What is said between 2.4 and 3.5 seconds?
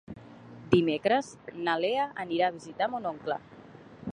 a visitar mon oncle.